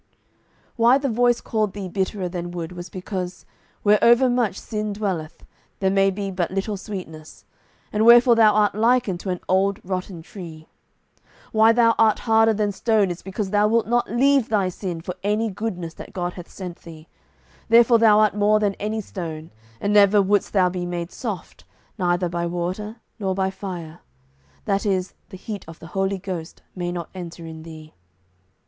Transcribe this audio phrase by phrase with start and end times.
[0.77, 3.45] "Why the voice called thee bitterer than wood was because,
[3.83, 5.43] where overmuch sin dwelleth,
[5.79, 7.45] there may be but little sweetness;
[7.93, 10.67] wherefore thou art likened to an old rotten tree.
[11.51, 15.13] Why thou art harder than stone is because thou wilt not leave thy sin for
[15.21, 17.07] any goodness that God hath sent thee;
[17.69, 21.63] therefore thou art more than any stone, and never wouldest thou be made soft,
[21.99, 23.99] neither by water nor by fire,
[24.65, 27.93] that is, the heat of the Holy Ghost may not enter in thee.